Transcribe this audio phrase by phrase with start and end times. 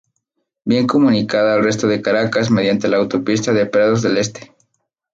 [0.65, 4.51] Bien comunicada al resto de Caracas mediante la autopista de Prados del Este.